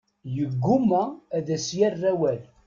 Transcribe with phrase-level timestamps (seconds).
[0.35, 1.03] Yeggumma
[1.37, 2.41] ad as-yerr awal.